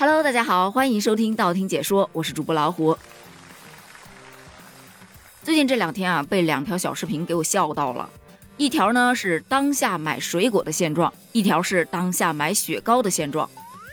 [0.00, 2.96] Hello，大家好，欢迎收听道听解说，我是主播老虎。
[5.42, 8.08] 最近这两天啊，被两条小视频给我笑到了。
[8.56, 13.46] 一条呢是当下买水果的现状，一条是当下买雪糕的现状。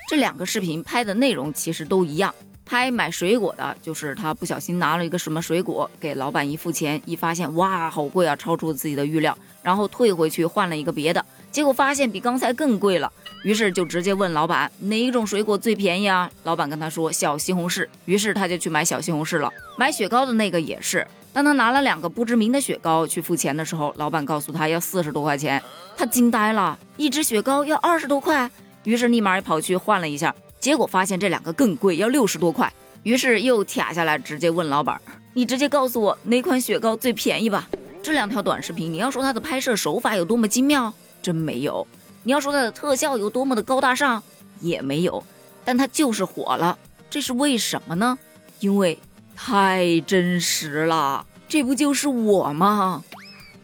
[0.07, 2.33] 这两个视频拍的内容其实都一样。
[2.67, 13.09] 拍买水果的，就是他不小心拿了一个什么水果给老板一付钱，一发现哇，好贵啊，超出自己的预料，然后退回去换了一个别的，结果发现比刚才更贵了。
[13.43, 16.29] 于是就直接问老板哪一种水果最便宜啊？
[16.43, 19.49] 老板跟他说小西红柿，于是他就去买小西红柿了。
[19.77, 25.63] 买雪糕的那个也是，当他拿了两个不知名的雪糕去付钱的时候，老板告诉他要四十多块钱，
[25.95, 28.51] 他惊呆了，一只雪糕要二十多块，
[28.83, 32.71] 于是立马跑去换了一下，结果发现这两个更贵，要六十多块，
[33.03, 34.99] 于是又卡下来直接问老板，
[35.33, 37.67] 你直接告诉我哪款雪糕最便宜吧。
[38.01, 41.85] 这两条短视频，你要说它的拍摄手法有多么精妙，真没有。
[42.23, 44.21] 你要说它的特效有多么的高大上，
[44.59, 45.23] 也没有，
[45.63, 46.77] 但它就是火了，
[47.09, 48.17] 这是为什么呢？
[48.59, 48.97] 因为
[49.35, 53.03] 太真实了，这不就是我吗？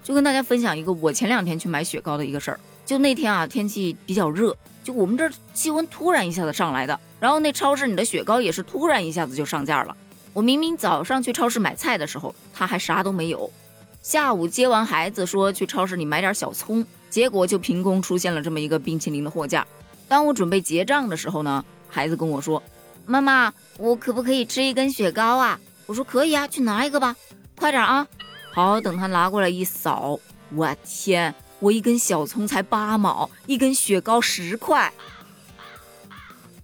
[0.03, 2.59] 就跟大家分享一个我前两天去买雪糕的一个事儿。
[2.85, 9.95] 就那天啊，天气比较热，就我们这儿气温突然一下子上来的，然后那超市里的雪糕也是突然一下子就上架了。
[10.33, 13.49] 我明明早上去超市买菜的时候，它还啥都没有。
[14.01, 16.85] 下午接完孩子，说去超市里买点小葱。
[17.09, 19.65] 结果就凭空出现了这么一个冰淇淋的货架。
[20.07, 22.61] 当我准备结账的时候呢，孩子跟我说
[23.05, 27.15] ：“妈妈，我可不可以吃一根雪糕啊？”我说：“可以啊，去拿一个吧，
[27.55, 28.07] 快点啊！”
[28.51, 30.19] 好，等他拿过来一扫，
[30.55, 31.33] 我天，
[31.63, 34.91] 我一根小葱才八毛，一根雪糕十块，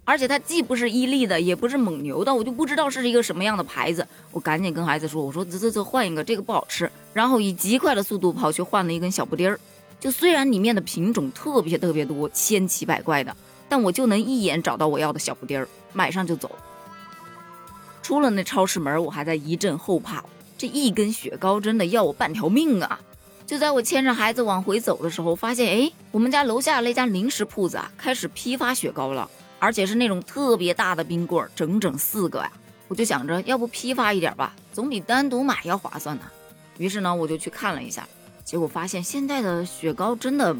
[0.04, 4.06] 而且它既不是伊利的，也不是蒙牛的，我就不知道是一个什么样的牌子。
[4.30, 9.58] 我赶紧跟孩子说：“我说这这这，换一个，这个不好吃。”然后以极快的速度跑去换了一根小布丁儿。
[9.98, 13.34] 就虽然里面的品种特别特别多，千奇百怪的，
[13.70, 16.50] 但我就能一眼找到我要的小布丁儿，买上就走。
[18.02, 20.22] 出了那超市门，我还在一阵后怕，
[20.58, 23.00] 这一根雪糕真的要我半条命啊！
[23.50, 29.28] 就在我牵着孩子往回走的时候，发现哎，我们家楼下那家零食铺子啊，开始批发雪糕了，
[29.58, 32.52] 而且是那种特别大的冰棍，整整四个呀！
[32.86, 36.22] 我就想着，要不批发一点吧，总比单独买要划算呢。
[36.78, 38.06] 于是呢，我就去看了一下。
[38.44, 40.54] 结果发现现在的雪糕真的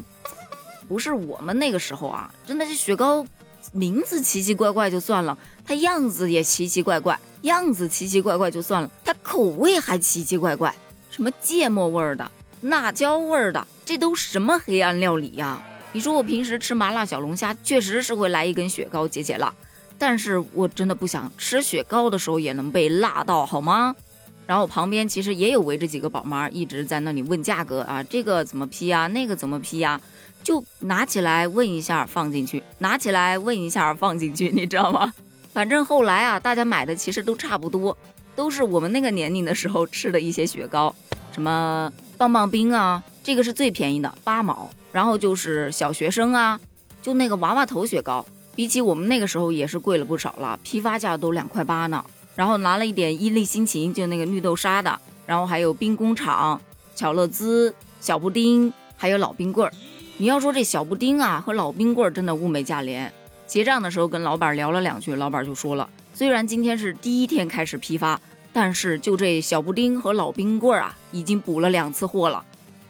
[0.89, 2.29] 不是我们那个时候啊！
[2.45, 3.25] 真的是雪糕
[3.71, 10.75] 名字奇奇怪怪就算了，它样子也奇奇怪怪，样子奇奇怪怪就算了，它口味还奇奇怪怪，
[11.09, 12.29] 什么芥末味儿的、
[12.61, 15.61] 辣椒味儿的，这都什么黑暗料理呀？
[15.93, 19.53] 你说我平时吃麻辣小龙虾，确实是会来一根雪糕解解辣，
[19.97, 23.95] 但是我真的不想吃雪糕的时候也能被辣到，好吗？
[24.47, 29.07] 然后旁边其实也有围着几个宝妈，一直在那里问价格啊，这个怎么批呀？
[29.07, 29.99] 那个怎么批呀？
[30.43, 35.13] 就拿起来问一下，放进去；拿起来问一下，放进去， 你知道吗？
[35.53, 37.95] 反正后来啊，大家买的其实都差不多，
[38.35, 40.93] 都是我们那个年龄的时候吃的一些雪糕，
[41.31, 44.69] 什么棒棒冰啊，这个是最便宜的，八毛。
[44.91, 46.59] 然后就是小学生啊，
[47.01, 48.23] 就那个娃娃头雪糕，
[48.55, 52.05] 比起我们那个时候也是贵了不少了，批发价都两块八呢。
[52.35, 56.61] 然后拿了一点伊利心情，就那个绿豆沙的，然后还有冰工厂、
[56.95, 59.73] 巧乐兹、小布丁，还有老冰棍儿。
[60.17, 63.11] 你要说这小布丁啊和老冰棍儿真的物美价廉。
[63.47, 68.21] 结账的时候跟老板聊了两句，老板就说了，虽然今天是第一天开始批发，
[68.53, 72.43] 但是就这小布丁和老冰棍儿啊，已经补了两次货了。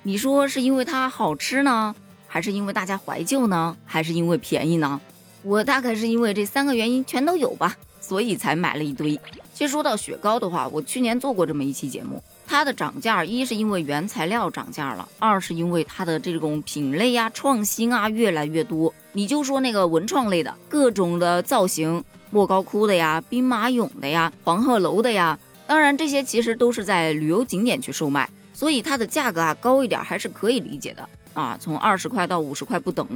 [0.03, 1.95] 你说是因为它好吃呢，
[2.27, 4.99] 还是因为大家怀旧呢，还是因为便宜呢？
[5.43, 7.75] 我大概是因为这三个原因全都有吧。
[8.03, 9.17] 所以才买了一堆。
[9.53, 18.91] 其实说到雪糕的话，我去年做过这么一期节目，它的涨价一是因为原材料涨价了，二是因为它的这种品类呀、创新啊越来越多。
[19.13, 25.37] 你就说那个文创类的，各种的造型，莫高窟的呀、兵马俑的呀、黄鹤楼的呀，
[25.71, 33.07] 当然这些其实都是在旅游景点去售卖，所以它的价格啊高一点还是可以理解的啊，从二十块到五十块不等。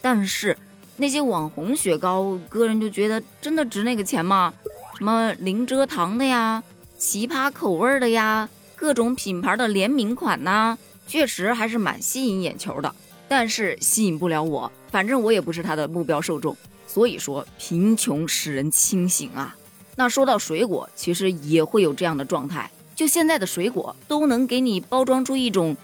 [0.00, 0.56] 但是。
[0.96, 4.52] 那些网红雪糕，个人就觉得真的值那个钱吗？
[4.96, 6.62] 什么零蔗糖的呀，
[6.98, 8.46] 奇葩口味的呀，
[8.76, 10.76] 各种品牌的联名款呐，
[11.06, 12.94] 确实还是蛮吸引眼球的。
[13.28, 16.56] 但是吸引不了我，反正我也不是他的目标受众。
[16.86, 19.56] 所以说，贫穷使人清醒啊。
[20.00, 22.70] 那说到水果，其实也会有这样的状态。
[22.96, 25.76] 就现在的水果都能给你包装出一种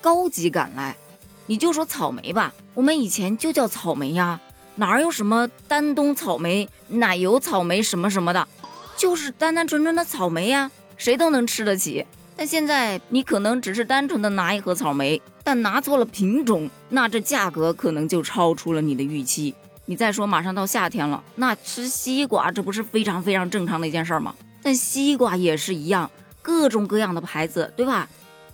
[0.00, 0.96] 高级感来。
[1.46, 4.40] 你就说草莓吧，我们以前就叫草莓呀。
[4.76, 8.46] 哪有什么丹东草莓、奶油草莓什么什么的，
[8.96, 12.06] 就是单单纯纯的草莓呀，谁都能吃得起。
[12.36, 19.52] 但现在你可能只是单纯的拿一盒草莓，但拿错了品种，那这价格可能就超出了你的预期。
[19.88, 24.34] 你再说马上到夏天了，那吃西瓜这不是非常非常正常的一件事儿吗？
[24.60, 26.10] 但西瓜也是一样，
[26.42, 28.08] 各种各样的牌子，对吧？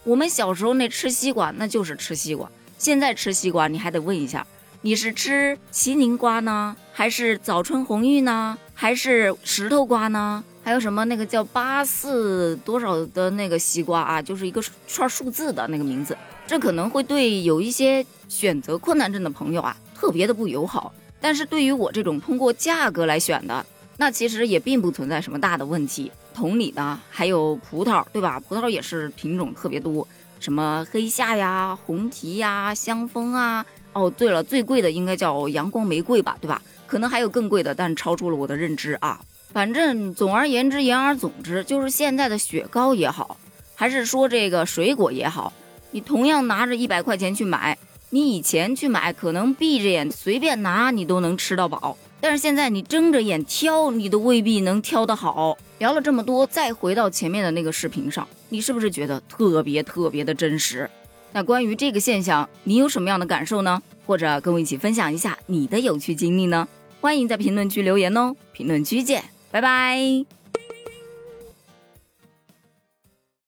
[0.05, 4.47] 我们小时候那吃西瓜那就是吃西瓜，现在吃西瓜你还得问一下，
[4.83, 10.45] 你是吃麒麟瓜呢，还是早春红玉呢，还是石头瓜呢？
[10.63, 16.15] 还有什么那个叫八四多少的那个西瓜啊，就是一个串数字的那个名字，
[16.47, 20.93] 这可能会对有一些选择困难症的朋友啊特别的不友好。
[21.23, 23.65] 但是对于我这种通过价格来选的，
[23.97, 26.13] 那其实也并不存在什么大的问题。
[26.35, 28.41] 同理呢，还有葡萄，对吧？
[28.41, 30.07] 葡萄也是品种特别多，
[30.41, 33.65] 什么黑夏呀、红提呀、香风啊。
[33.93, 36.61] 哦，对了，最贵的应该叫阳光玫瑰吧，对吧？
[36.87, 39.21] 可能还有更贵的，但超出了我的认知啊。
[39.53, 43.37] 反正总而言之，言而总之，就是现在的雪糕也好，
[43.75, 45.53] 还是说这个水果也好，
[45.91, 47.77] 你同样拿着一百块钱去买。
[48.15, 51.97] 你以前去买，可能闭着眼随便拿，你都能吃到饱。
[52.21, 55.57] 但是现在你睁着眼挑，你都未必能挑得好。
[55.79, 60.91] 聊了这么多，再回到前面的那个视频上，你是不是觉得特别特别的真实？
[61.33, 63.83] 那关于这个现象，你有什么样的感受呢？
[64.05, 66.69] 或者跟我一起分享一下你的有趣经历呢？
[67.01, 68.37] 欢迎在评论区留言哦。
[68.53, 70.42] 评论区见，拜拜。